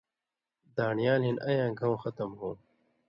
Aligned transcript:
دان٘ڑیالہ 0.75 1.25
ہِن 1.27 1.37
اَین٘یاں 1.45 1.71
گھؤں 1.79 1.97
ختم 2.03 2.29
ہوں 2.39 2.53